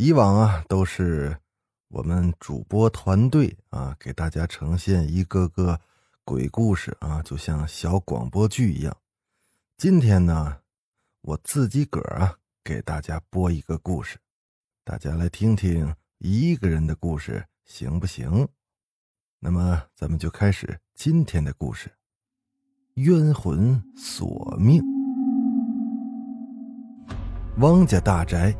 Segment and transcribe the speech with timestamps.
[0.00, 1.36] 以往啊，都是
[1.88, 5.80] 我们主播团队啊，给大家呈现一个个
[6.24, 8.96] 鬼故事啊，就像小广播剧一样。
[9.76, 10.58] 今天呢，
[11.22, 14.18] 我自己个儿啊，给大家播一个故事，
[14.84, 18.46] 大家来听听一个人的故事行不行？
[19.40, 21.90] 那么，咱们就开始今天的故事。
[22.94, 24.80] 冤魂索命。
[27.56, 28.54] 汪家大宅，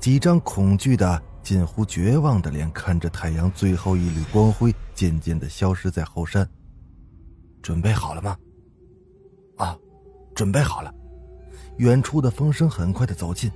[0.00, 6.48] 几张恐惧的、近乎绝望的脸看着太阳最后一缕光辉渐渐的消失在后山。
[7.62, 8.36] 准备好了吗？
[9.56, 9.76] 啊，
[10.34, 10.94] 准备好了。
[11.78, 13.50] 远处的风声很快的走近，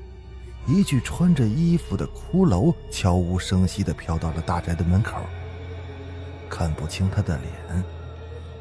[0.66, 5.16] 一具穿着衣服的骷髅悄无声息的飘到了大宅的门口。
[6.50, 7.84] 看不清他的脸，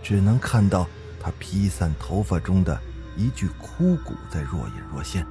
[0.01, 0.87] 只能看到。
[1.23, 2.81] 他披散头发中的
[3.15, 5.23] 一具枯骨在若隐若现。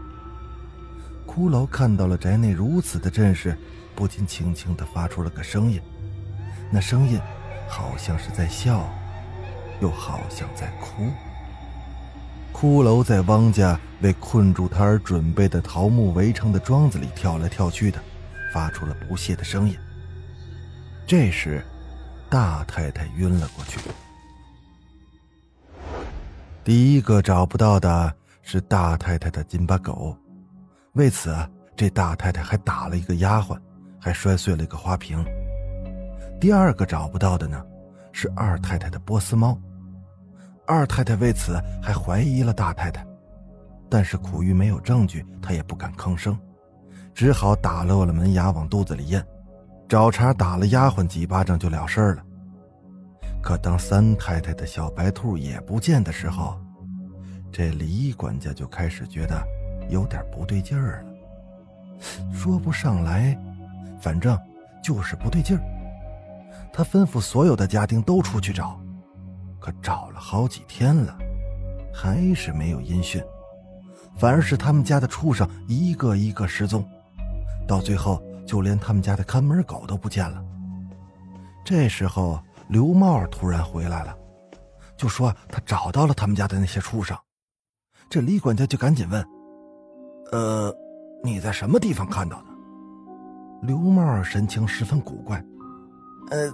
[1.30, 3.56] 骷髅看到了宅内如此的阵势，
[3.94, 5.80] 不禁轻轻地发出了个声音，
[6.72, 7.20] 那声音
[7.68, 8.92] 好像是在笑，
[9.80, 11.04] 又好像在哭。
[12.52, 18.00] 骷髅在汪家为困住他而准备的桃木围成的庄子里跳来跳去的，
[18.52, 19.78] 发出了不屑的声音。
[21.06, 21.64] 这时，
[22.28, 23.78] 大太太晕了过去。
[26.64, 30.16] 第一个找不到的是大太太的金巴狗，
[30.94, 31.36] 为此，
[31.76, 33.56] 这大太太还打了一个丫鬟，
[34.00, 35.24] 还摔碎了一个花瓶。
[36.40, 37.64] 第二个找不到的呢，
[38.12, 39.56] 是二太太的波斯猫，
[40.66, 43.06] 二太太为此还怀疑了大太太，
[43.88, 46.36] 但是苦于没有证据，她也不敢吭声，
[47.14, 49.24] 只好打落了门牙往肚子里咽，
[49.88, 52.24] 找茬打了丫鬟几巴掌就了事了。
[53.40, 56.60] 可当三太太的小白兔也不见的时候，
[57.52, 59.40] 这李管家就开始觉得
[59.90, 62.32] 有点不对劲儿了。
[62.32, 63.36] 说不上来，
[64.00, 64.38] 反正
[64.82, 65.62] 就是不对劲儿。
[66.72, 68.80] 他吩咐所有的家丁都出去找，
[69.58, 71.18] 可找了好几天了，
[71.92, 73.22] 还是没有音讯，
[74.16, 76.88] 反而是他们家的畜生一个一个失踪，
[77.66, 80.42] 到最后就连他们家的看门狗都不见了。
[81.64, 82.40] 这时候。
[82.70, 84.16] 刘茂突然回来了，
[84.96, 87.18] 就说他找到了他们家的那些畜生。
[88.08, 89.20] 这李管家就赶紧问
[90.32, 90.74] ：“呃，
[91.22, 92.46] 你在什么地方看到的？”
[93.62, 95.44] 刘茂神情十分古怪
[96.30, 96.50] ：“呃，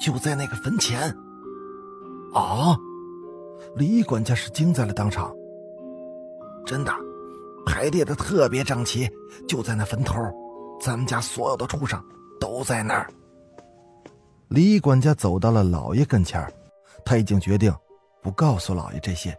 [0.00, 1.14] 就在那个坟前。”
[2.32, 2.76] 啊！
[3.76, 5.34] 李管家是惊在了当场。
[6.64, 6.92] 真的，
[7.66, 9.10] 排列的特别整齐，
[9.48, 10.16] 就在那坟头，
[10.80, 12.00] 咱们家所有的畜生
[12.40, 13.10] 都在那儿。
[14.48, 16.40] 李管家走到了老爷跟前
[17.04, 17.72] 他已经决定
[18.22, 19.36] 不告诉老爷这些。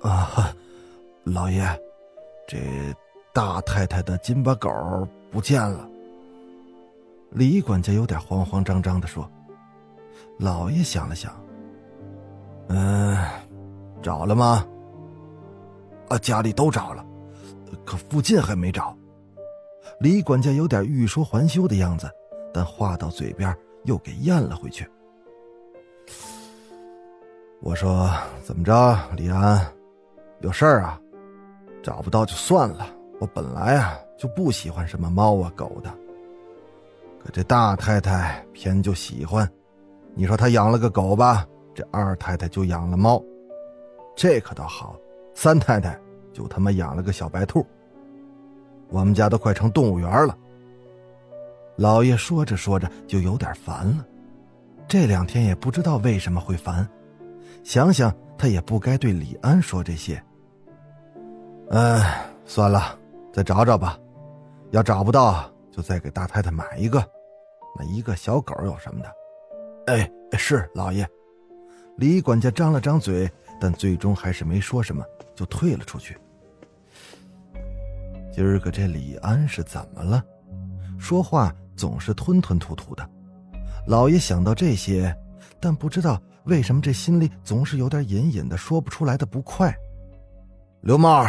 [0.00, 0.52] 啊，
[1.24, 1.64] 老爷，
[2.46, 2.58] 这
[3.32, 4.70] 大太太的金巴狗
[5.30, 5.88] 不见了。
[7.30, 9.28] 李管家有点慌慌张张的说。
[10.38, 11.32] 老爷想了想，
[12.68, 13.16] 嗯，
[14.02, 14.66] 找了吗？
[16.08, 17.04] 啊，家里都找了，
[17.84, 18.96] 可附近还没找。
[20.00, 22.10] 李管家有点欲说还休的样子，
[22.52, 23.54] 但话到嘴边。
[23.84, 24.88] 又给咽了回去。
[27.60, 28.08] 我说
[28.44, 29.66] ：“怎么着，李安，
[30.38, 31.00] 有事儿啊？
[31.82, 32.86] 找不到就算了。
[33.18, 35.92] 我本来啊就不喜欢什么猫啊狗的，
[37.22, 39.48] 可这大太太偏就喜欢。
[40.14, 43.22] 你说她养了个狗吧，这二太太就养了猫，
[44.16, 44.96] 这可倒好，
[45.34, 45.98] 三太太
[46.32, 47.66] 就他妈养了个小白兔。
[48.88, 50.36] 我们家都快成动物园了。”
[51.76, 54.04] 老爷说着说着就有点烦了，
[54.86, 56.86] 这两天也不知道为什么会烦，
[57.64, 60.22] 想想他也不该对李安说这些。
[61.72, 62.98] 哎，算了，
[63.32, 63.98] 再找找吧，
[64.70, 67.02] 要找不到就再给大太太买一个，
[67.78, 69.12] 那一个小狗有什么的？
[69.86, 71.08] 哎，是老爷。
[71.96, 73.30] 李管家张了张嘴，
[73.60, 75.04] 但最终还是没说什么，
[75.34, 76.16] 就退了出去。
[78.32, 80.24] 今儿个这李安是怎么了？
[80.98, 81.54] 说话。
[81.74, 83.10] 总是吞吞吐吐的，
[83.86, 85.12] 老爷想到这些，
[85.58, 89.74] 但不知道为什么这心里总是有点隐隐的说不出来的不快。
[90.82, 91.24] 刘茂，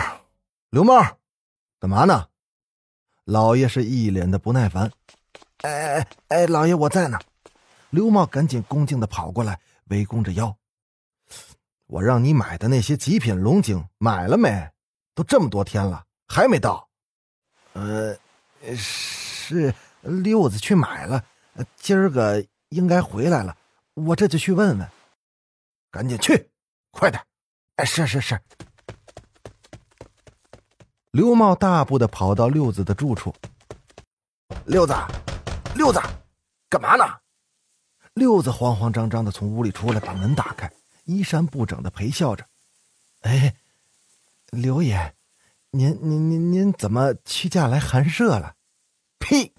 [0.74, 1.20] 刘茂，
[1.80, 2.30] 干嘛呢？
[3.26, 4.92] 老爷是一脸的不耐烦。
[5.58, 7.20] 哎哎哎，老爷我在呢。
[7.92, 9.60] 刘茂赶紧恭敬的跑过来，
[9.90, 10.58] 围弓着腰。
[11.86, 14.68] 我让你买的那些极品龙井买了没？
[15.14, 16.90] 都这么多天了，还没到。
[17.74, 18.18] 呃，
[18.76, 19.72] 是
[20.02, 21.24] 六子去买了，
[21.76, 23.56] 今儿个应该回来了。
[23.94, 24.90] 我这就去问问。
[25.92, 26.50] 赶紧去，
[26.90, 27.24] 快点！
[27.76, 28.42] 哎，是是是。
[31.14, 33.32] 刘茂大步的跑到六子的住处。
[34.66, 34.96] 六子，
[35.76, 36.02] 六子，
[36.68, 37.04] 干嘛呢？
[38.16, 40.72] 六子慌慌张张的从屋里出来，把门打开，
[41.04, 42.44] 衣衫不整的陪笑着。
[43.22, 43.54] 哎，
[44.50, 45.14] 刘爷，
[45.70, 48.56] 您您您您怎么屈驾来寒舍了？
[49.20, 49.54] 呸！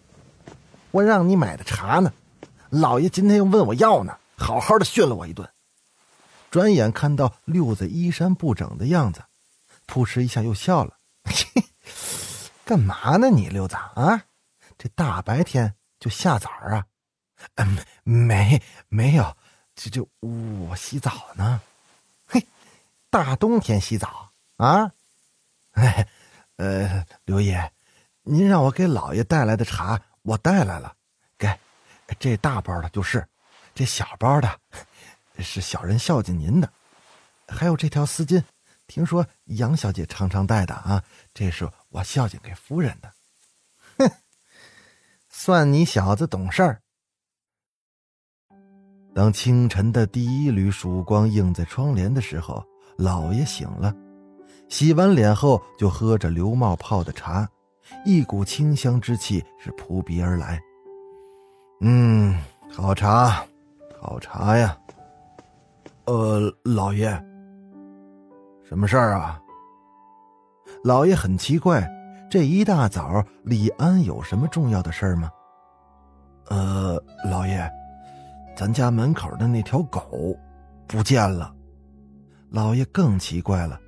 [0.91, 2.13] 我让你买的茶呢，
[2.69, 5.49] 老爷今天又问我要呢，好好的训了我一顿。
[6.51, 9.23] 转眼看到六子衣衫不整的样子，
[9.87, 10.94] 扑哧一下又笑了。
[12.65, 14.25] 干嘛呢你六子啊？
[14.79, 16.87] 这大白天就下崽儿啊？
[17.57, 19.37] 嗯，没没有，
[19.75, 21.61] 这这我洗澡呢。
[22.27, 22.47] 嘿，
[23.11, 24.93] 大冬天洗澡啊？
[25.73, 26.09] 哎，
[26.57, 27.73] 呃，刘爷，
[28.23, 30.95] 您让我给老爷带来的茶，我带来了。
[31.37, 31.59] 给，
[32.19, 33.27] 这大包的就是，
[33.75, 34.61] 这小包的，
[35.39, 36.73] 是小人孝敬您的。
[37.49, 38.43] 还有这条丝巾。
[38.87, 41.03] 听说杨小姐常常戴的啊，
[41.33, 43.13] 这是我孝敬给夫人的。
[43.99, 44.11] 哼，
[45.29, 46.81] 算你小子懂事儿。
[49.15, 52.65] 当清晨的第一缕曙光映在窗帘的时候，
[52.99, 53.95] 老爷醒了，
[54.69, 57.49] 洗完脸后就喝着刘茂泡的茶，
[58.05, 60.61] 一股清香之气是扑鼻而来。
[61.81, 62.39] 嗯，
[62.71, 63.47] 好茶，
[64.01, 64.77] 好茶呀。
[66.07, 67.34] 呃，老爷。
[68.67, 69.39] 什么事儿啊？
[70.83, 71.87] 老爷很奇怪，
[72.31, 75.31] 这一大早李安有什么重要的事儿吗？
[76.49, 76.99] 呃，
[77.31, 77.71] 老爷，
[78.57, 80.35] 咱家门口的那条狗
[80.87, 81.55] 不见了。
[82.51, 83.79] 老爷更奇怪了，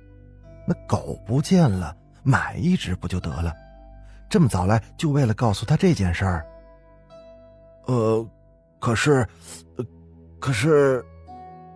[0.67, 3.53] 那狗不见了，买一只不就得了？
[4.29, 6.45] 这么早来就为了告诉他这件事儿？
[7.85, 8.27] 呃，
[8.79, 9.27] 可是，
[10.39, 11.03] 可是，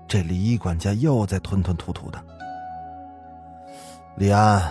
[0.07, 2.23] 这李管家又在吞吞吐吐的。
[4.17, 4.61] 李安，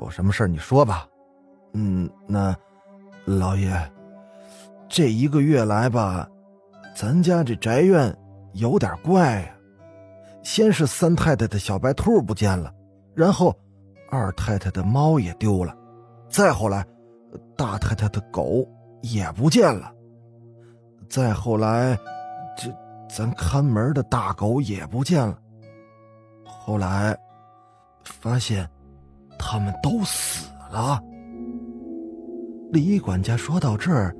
[0.00, 1.06] 有什么事你说吧。
[1.74, 2.56] 嗯，那
[3.24, 3.70] 老爷，
[4.88, 6.28] 这一个月来吧，
[6.94, 8.16] 咱家这宅院
[8.54, 9.50] 有点怪呀。
[10.42, 12.72] 先是三太太的小白兔不见了，
[13.14, 13.54] 然后
[14.10, 15.76] 二太太的猫也丢了，
[16.28, 16.84] 再后来
[17.56, 18.66] 大太太的狗
[19.02, 19.92] 也不见了，
[21.08, 21.96] 再后来
[22.56, 22.72] 这
[23.08, 25.38] 咱看门的大狗也不见了，
[26.44, 27.16] 后来。
[28.20, 28.68] 发现，
[29.38, 31.00] 他们都死了。
[32.72, 34.14] 李管家说到这儿，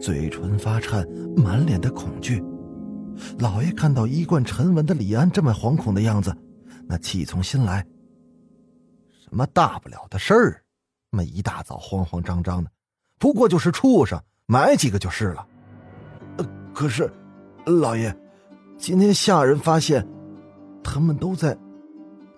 [0.00, 1.06] 嘴唇发颤，
[1.36, 2.42] 满脸的恐惧。
[3.38, 6.34] 老爷看到一贯沉稳的李安这么惶恐的样子，
[6.86, 7.84] 那气从心来。
[9.24, 10.62] 什么大不了的事儿？
[11.10, 12.70] 那么一大早慌慌张张的，
[13.18, 15.46] 不过就是畜生，埋几个就是了。
[16.72, 17.10] 可是，
[17.66, 18.16] 老爷，
[18.76, 20.06] 今天下人发现，
[20.84, 21.58] 他们都在。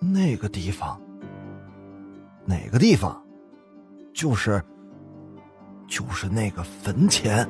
[0.03, 0.99] 那个地方，
[2.43, 3.23] 哪个地方？
[4.13, 4.61] 就是，
[5.87, 7.47] 就是那个坟前，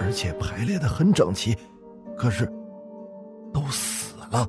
[0.00, 1.56] 而且排列的很整齐，
[2.16, 2.44] 可是
[3.52, 4.46] 都死了，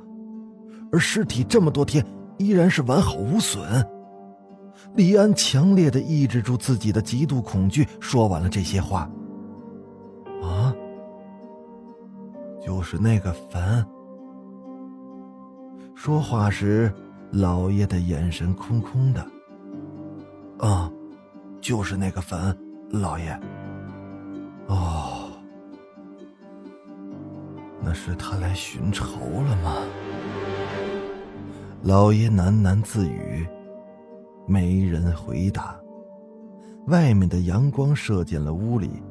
[0.92, 2.04] 而尸体这么多天
[2.38, 3.62] 依然是完好无损。
[4.96, 9.10] 李安强烈的抑制住自己的极度恐惧，说完了这些话。
[10.42, 10.74] 啊，
[12.66, 13.86] 就是那个坟。
[16.02, 16.90] 说话时，
[17.30, 19.22] 老爷的眼神空空的。
[20.58, 20.90] 啊，
[21.60, 22.58] 就是那个坟，
[22.90, 23.38] 老爷。
[24.68, 25.30] 哦，
[27.82, 29.10] 那是他来寻仇
[29.46, 29.76] 了吗？
[31.82, 33.46] 老爷喃喃自语，
[34.48, 35.78] 没人回答。
[36.88, 39.04] 外面的阳光射进了屋里，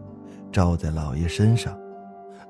[0.50, 1.78] 照在老爷身上。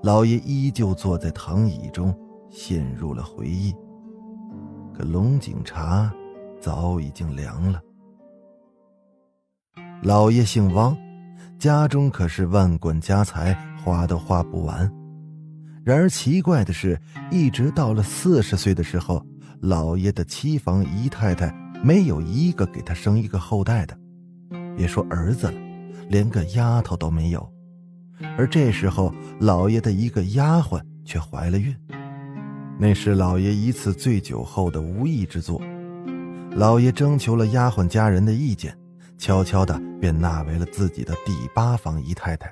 [0.01, 2.17] 老爷依旧坐在躺椅中，
[2.49, 3.75] 陷入了回忆。
[4.99, 6.13] 可龙井茶
[6.61, 7.81] 早已经凉了。
[10.03, 10.97] 老爷姓汪，
[11.57, 14.93] 家中可是万贯家财，花都花不完。
[15.85, 17.01] 然而奇怪的是，
[17.31, 19.25] 一直到了四十岁的时候，
[19.61, 23.97] 老爷的妻房姨太太没有一个给他生一个后代的，
[24.77, 25.55] 别说儿子了，
[26.09, 27.49] 连个丫头都没有。
[28.37, 31.73] 而这时候，老爷的一个丫鬟却怀了孕。
[32.81, 35.61] 那是老爷一次醉酒后的无意之作，
[36.53, 38.73] 老爷征求了丫鬟家人的意见，
[39.19, 42.49] 悄悄的便纳为了自己的第八房姨太太。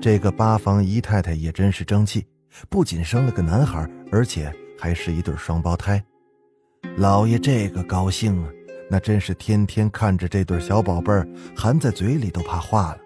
[0.00, 2.24] 这个八房姨太太也真是争气，
[2.68, 6.00] 不仅生了个男孩，而且还是一对双胞胎。
[6.96, 8.48] 老爷这个高兴啊，
[8.88, 12.98] 那真是天天看着这对小宝贝儿含在嘴里都怕化了。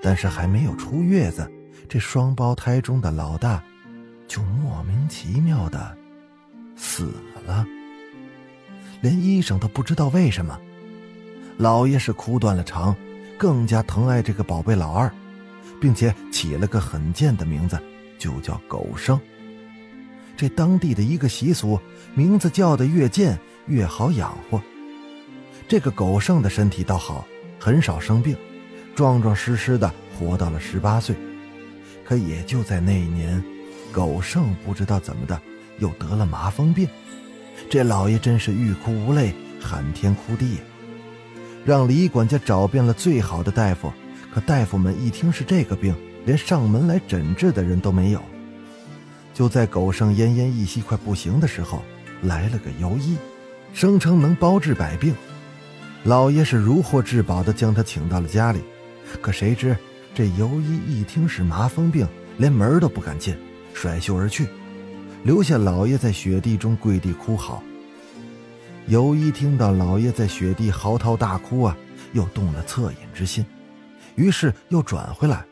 [0.00, 1.46] 但是还没有出月子，
[1.86, 3.62] 这双胞胎中的老大
[4.28, 5.96] 就莫名其妙的
[6.76, 7.12] 死
[7.46, 7.66] 了，
[9.00, 10.56] 连医生都不知道为什么。
[11.56, 12.94] 老爷是哭断了肠，
[13.36, 15.10] 更加疼爱这个宝贝老二，
[15.80, 17.76] 并且起了个很贱的名字，
[18.18, 19.18] 就叫狗剩。
[20.36, 21.80] 这当地的一个习俗，
[22.14, 24.62] 名字叫的越贱越好养活。
[25.66, 27.26] 这个狗剩的身体倒好，
[27.58, 28.36] 很少生病，
[28.94, 31.16] 壮壮实实的活到了十八岁。
[32.04, 33.42] 可也就在那一年，
[33.92, 35.40] 狗剩不知道怎么的
[35.78, 36.88] 又得了麻风病，
[37.70, 40.58] 这老爷真是欲哭无泪，喊天哭地。
[41.64, 43.92] 让李管家找遍了最好的大夫，
[44.32, 48.22] 可大夫们一听是这个病，连上门来诊治的人都没有。
[49.34, 51.82] 就在狗剩奄奄一息、快不行的时候，
[52.22, 53.16] 来了个游医，
[53.72, 55.14] 声称能包治百病。
[56.04, 58.60] 老爷是如获至宝的将他请到了家里，
[59.20, 59.76] 可谁知
[60.14, 62.06] 这游医一听是麻风病，
[62.38, 63.36] 连门都不敢进，
[63.80, 64.48] 甩袖而去，
[65.22, 67.62] 留下老爷在雪地中跪地哭嚎。
[68.88, 71.76] 尤一听到老爷在雪地嚎啕大哭啊，
[72.12, 73.46] 又动了恻隐之心，
[74.16, 75.44] 于是又转回来。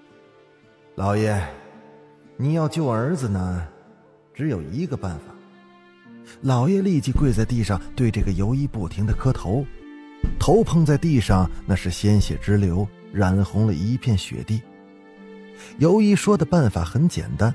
[0.97, 1.41] 老爷，
[2.37, 3.65] 你要救儿子呢，
[4.35, 5.33] 只有一个办法。
[6.41, 9.65] 老爷立即跪在地上，对这个尤一不停的磕头，
[10.37, 14.61] 头碰在地上，那是鲜血直流，染红了一片雪地。
[15.79, 17.55] 尤一说的办法很简单，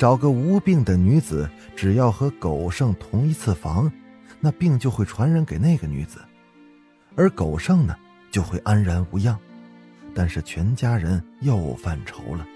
[0.00, 3.92] 找个无病的女子，只要和狗剩同一次房。
[4.40, 6.20] 那病就会传染给那个女子，
[7.16, 7.94] 而狗剩呢
[8.30, 9.38] 就会安然无恙。
[10.14, 12.46] 但是全家人又犯愁了，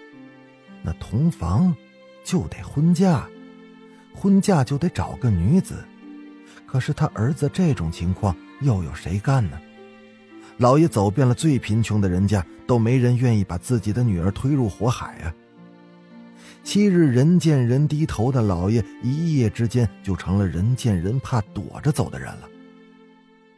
[0.83, 1.77] 那同房
[2.25, 3.29] 就得婚嫁，
[4.15, 5.85] 婚嫁就得找个女子。
[6.65, 9.61] 可是他儿子这种情况又有谁干呢？
[10.57, 15.29] 老爷走遍了最贫穷的人家，都没人愿意把自己的女儿推入火海啊。
[16.65, 22.49] 昔日人见人低头的老爷，一夜之间就成了人见人怕、躲着走的人了。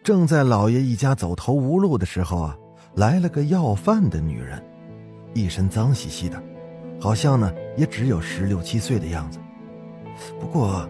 [0.03, 2.59] 正在老爷一家走投无路的时候啊，
[2.97, 4.63] 来了个要饭的女人，
[5.33, 6.43] 一身脏兮兮的，
[7.01, 9.39] 好像呢也只有十六七岁的样子。
[10.41, 10.87] 不过，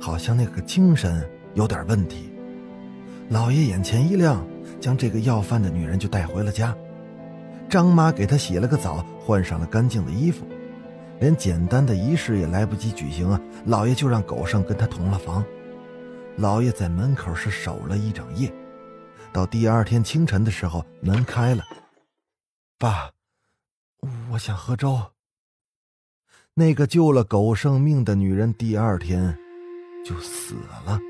[0.00, 2.30] 好像那个精神有点问题。
[3.30, 4.42] 老爷眼前一亮，
[4.80, 6.74] 将这个要饭的女人就带回了家。
[7.68, 10.46] 张妈给她洗了个澡，换上了干净的衣服。
[11.20, 13.40] 连简单的仪式也来不及举行啊！
[13.66, 15.44] 老爷就让狗剩跟他同了房。
[16.36, 18.52] 老爷在门口是守了一整夜，
[19.32, 21.64] 到第二天清晨的时候，门开了。
[22.78, 23.10] 爸，
[24.30, 25.00] 我想喝粥。
[26.54, 29.36] 那个救了狗剩命的女人，第二天
[30.04, 31.00] 就死了。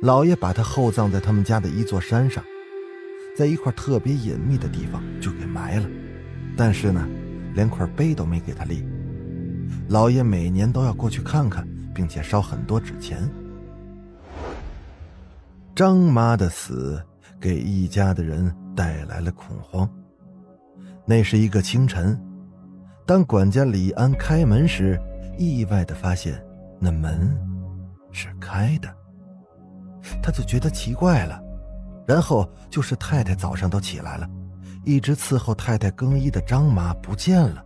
[0.00, 2.44] 老爷把她厚葬在他们家的一座山上，
[3.36, 5.88] 在一块特别隐秘的地方就给埋了。
[6.56, 7.04] 但是呢。
[7.54, 8.82] 连块碑都没给她立，
[9.88, 13.28] 老爷每年都要过去看看，并且烧很多纸钱。
[15.74, 17.02] 张妈的死
[17.40, 19.88] 给一家的人带来了恐慌。
[21.04, 22.18] 那是一个清晨，
[23.04, 25.00] 当管家李安开门时，
[25.38, 26.40] 意外的发现
[26.78, 27.36] 那门
[28.12, 28.94] 是开的，
[30.22, 31.42] 他就觉得奇怪了。
[32.06, 34.28] 然后就是太太早上都起来了。
[34.84, 37.64] 一直伺候太太更衣的张妈不见了，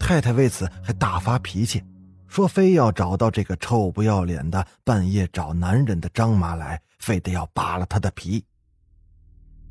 [0.00, 1.84] 太太为此还大发脾气，
[2.26, 8.44] 说非要找到这个臭不要脸的半夜找男人的张妈来，非得要扒了她的皮。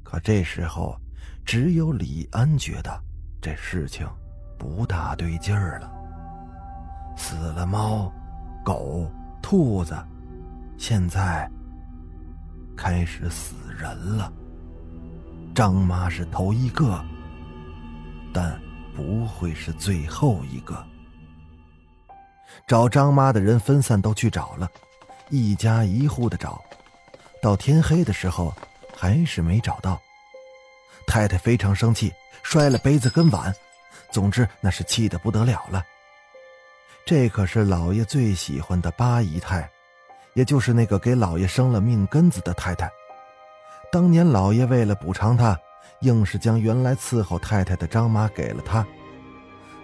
[0.02, 0.98] 可这时候，
[1.46, 3.04] 只有李安觉得
[3.42, 4.08] 这事情
[4.58, 5.92] 不大对劲儿了。
[7.18, 8.10] 死了猫、
[8.64, 9.94] 狗、兔子，
[10.78, 11.52] 现在
[12.78, 14.32] 开始死人了。
[15.54, 17.04] 张妈是头一个，
[18.34, 18.58] 但
[18.96, 20.86] 不会是最后一个。
[22.68, 24.70] 找张妈的人分散都去找了，
[25.30, 26.62] 一家一户的找，
[27.42, 28.54] 到天黑的时候
[28.96, 30.00] 还是没找到。
[31.08, 33.54] 太太非常生气，摔了杯子跟碗，
[34.12, 35.84] 总之那是气得不得了了。
[37.06, 39.68] 这可是老爷最喜欢的八姨太，
[40.36, 42.88] 也就是那个给老爷生了命根子的太太。
[43.92, 45.60] 当年老爷为了补偿她，
[46.02, 48.86] 硬是将原来伺候太太的张妈给了他，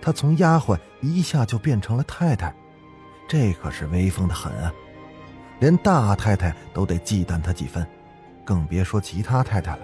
[0.01, 2.55] 他从丫鬟一下就变成了太太，
[3.27, 4.73] 这可是威风的很啊！
[5.59, 7.85] 连大太太都得忌惮他几分，
[8.43, 9.79] 更别说其他太太了。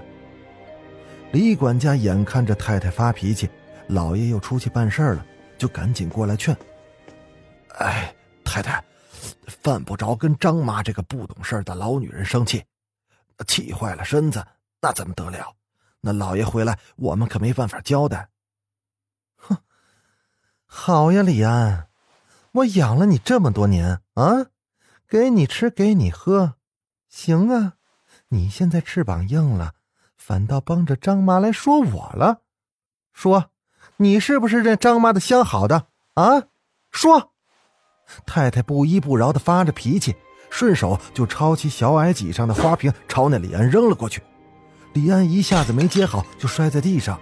[1.32, 3.50] 李管家眼看着太太发脾气，
[3.88, 5.26] 老爷又出去办事了，
[5.58, 6.56] 就赶紧过来劝
[7.80, 8.14] ：“哎，
[8.44, 8.84] 太太，
[9.48, 12.64] 犯不着跟张妈这个不懂事的老女人生气，
[13.48, 14.46] 气坏了身子，
[14.82, 15.54] 那怎么得了？
[16.02, 18.30] 那老爷回来，我们可没办法交代。”
[19.38, 19.58] 哼，
[20.66, 21.88] 好呀，李安，
[22.52, 24.48] 我养了你这么多年啊，
[25.08, 26.56] 给你吃，给你喝，
[27.10, 27.74] 行啊，
[28.30, 29.74] 你现在翅膀硬了。
[30.18, 32.42] 反倒帮着张妈来说我了，
[33.12, 33.50] 说
[33.98, 36.44] 你是不是这张妈的相好的啊？
[36.92, 37.34] 说，
[38.26, 40.16] 太太不依不饶的发着脾气，
[40.52, 44.22] 顺手就抄起小矮几上的花瓶，朝那李安扔了过去。
[44.94, 47.20] 李安一下子没接好，就摔在地上。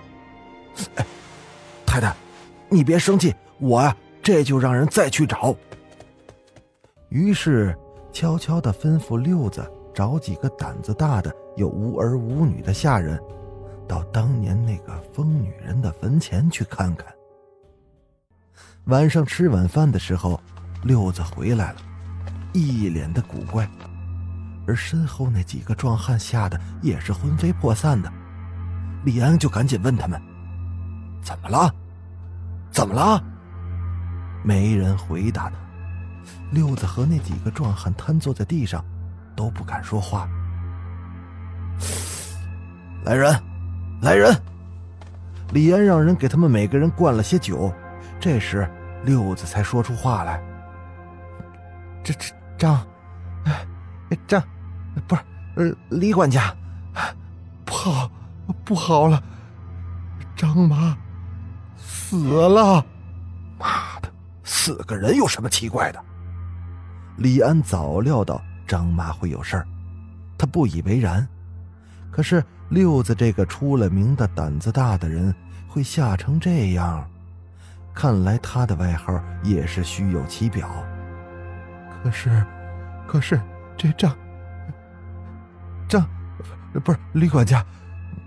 [0.95, 1.05] 哎，
[1.85, 2.15] 太太，
[2.69, 5.55] 你别生气，我呀这就让人再去找。
[7.09, 7.77] 于是
[8.11, 11.33] 悄悄的吩咐六子找几个胆子大的。
[11.55, 13.19] 有无儿无女的下人，
[13.85, 17.05] 到当年那个疯女人的坟前去看看。
[18.85, 20.39] 晚上吃晚饭的时候，
[20.83, 21.81] 六子回来了，
[22.53, 23.69] 一脸的古怪，
[24.69, 28.11] 而身后那几个壮汉吓得也是魂飞魄散的。
[29.03, 30.21] 李安就赶紧问他们
[31.23, 31.73] ：“怎么了？
[32.69, 33.19] 怎么了？”
[34.45, 35.55] 没人回答他。
[36.51, 38.85] 六子和那几个壮汉瘫坐在地上，
[39.35, 40.29] 都不敢说话。
[43.03, 43.33] 来人，
[44.03, 44.31] 来人！
[45.51, 47.73] 李安让人给他们每个人灌了些酒。
[48.19, 48.69] 这时，
[49.03, 50.39] 六子才说出话来
[52.03, 52.85] ：“这这张，
[53.45, 53.65] 哎，
[54.27, 54.43] 张，
[55.07, 55.21] 不是，
[55.55, 56.53] 呃，李管家，
[57.65, 58.11] 不好，
[58.63, 59.21] 不好了，
[60.35, 60.97] 张妈
[61.77, 62.85] 死了！
[63.57, 64.11] 妈的，
[64.43, 66.03] 死个人有什么奇怪的？”
[67.17, 69.67] 李安早料到张妈会有事儿，
[70.37, 71.27] 他不以为然。
[72.11, 75.33] 可是六子这个出了名的胆子大的人
[75.67, 77.07] 会吓成这样，
[77.93, 80.69] 看来他的外号也是虚有其表。
[82.01, 82.45] 可是，
[83.05, 83.39] 可是
[83.75, 84.17] 这张张
[86.84, 87.65] 不是李管家，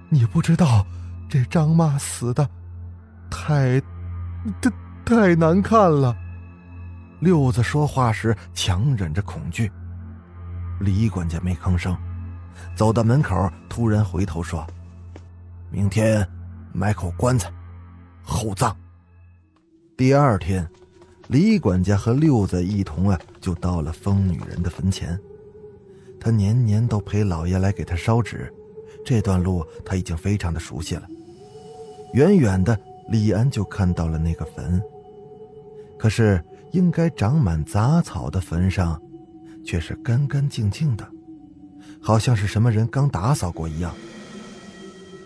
[0.08, 0.84] 你不知道
[1.28, 2.48] 这张妈死的
[3.30, 3.80] 太
[4.60, 4.70] 太
[5.04, 6.16] 太难看了。
[7.20, 9.70] 六子说话时强忍着恐惧，
[10.80, 11.96] 李管家没吭声。
[12.74, 14.66] 走到门口，突然回头说
[15.70, 16.28] ：“明天
[16.72, 17.50] 买口棺材，
[18.22, 18.76] 厚葬。”
[19.96, 20.68] 第二天，
[21.28, 25.18] 李管家和六子一同啊，就到了疯女人的坟前。
[26.22, 28.48] 他年年都陪老爷来给他烧纸，
[29.04, 31.02] 这段路他已经非常的熟悉了。
[32.14, 34.80] 远远的，李安就看到了那个坟，
[35.98, 39.02] 可是应该长满杂草的坟上，
[39.64, 41.04] 却是干干净净的。
[42.00, 43.92] 好像是什么人刚打扫过一样，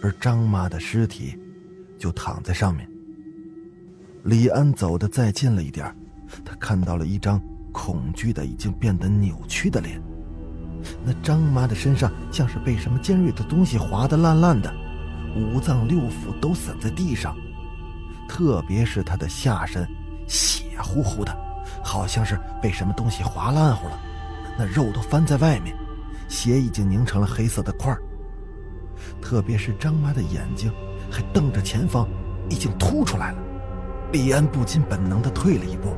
[0.00, 1.38] 而张妈的尸体
[1.98, 2.88] 就躺在上面。
[4.24, 5.94] 李安走的再近了一点，
[6.42, 7.38] 他看到了一张
[7.70, 10.00] 恐惧的、已经变得扭曲的脸。
[11.04, 14.72] 那张妈的身上像是被什么尖锐的东西划得烂烂的，
[15.34, 17.36] 五脏六腑都散在地上，
[18.28, 19.86] 特别是她的下身，
[20.26, 21.36] 血乎乎的，
[21.82, 23.98] 好像是被什么东西划烂乎了，
[24.58, 25.76] 那肉都翻在外面。
[26.28, 28.02] 血已经凝成了黑色的块儿
[29.22, 30.72] 特别是张妈的眼睛
[31.08, 32.08] 还瞪着前方，
[32.48, 33.38] 已经凸出来了。
[34.12, 35.94] 李安不禁本能的退了一步，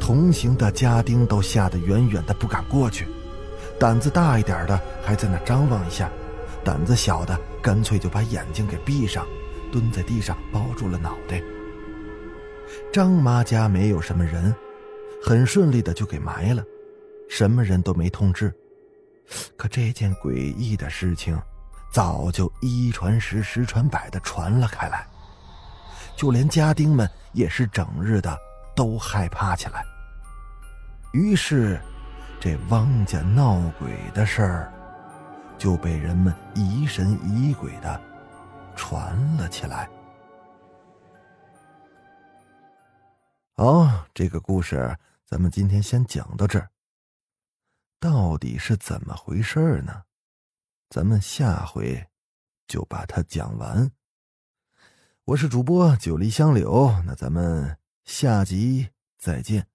[0.00, 3.06] 同行的家丁都吓得远远的不敢过去，
[3.78, 6.10] 胆子大一点的还在那张望一下，
[6.64, 9.26] 胆子小的干脆就把眼睛给闭上，
[9.72, 11.42] 蹲在地上包住了脑袋。
[12.92, 14.54] 张妈家没有什么人，
[15.22, 16.64] 很顺利的就给埋了，
[17.28, 18.52] 什么人都没通知。
[19.56, 21.38] 可这件诡异的事情，
[21.92, 25.06] 早就一传十，十传百的传了开来，
[26.16, 28.36] 就连家丁们也是整日的
[28.76, 29.84] 都害怕起来。
[31.12, 31.80] 于是，
[32.44, 34.70] 这汪家闹鬼的事儿，
[35.56, 37.98] 就被人们疑神疑鬼的
[38.76, 39.88] 传了起来。
[43.54, 46.68] 好，这个故事咱们今天先讲到这儿。
[47.98, 50.02] 到底是怎么回事呢？
[50.90, 52.06] 咱们下回
[52.66, 53.90] 就把它讲完。
[55.24, 59.66] 我是主播九黎香柳，那咱们下集再见。